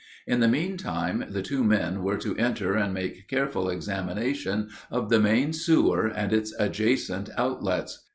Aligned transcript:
In 0.25 0.39
the 0.39 0.47
mean 0.47 0.77
time, 0.77 1.25
the 1.29 1.43
two 1.43 1.63
men 1.63 2.01
were 2.01 2.17
to 2.17 2.35
enter 2.37 2.73
and 2.73 2.91
make 2.91 3.27
careful 3.27 3.69
examination 3.69 4.69
of 4.89 5.11
the 5.11 5.19
main 5.19 5.53
sewer 5.53 6.07
and 6.07 6.33
its 6.33 6.55
adjacent 6.57 7.29
outlets. 7.37 8.03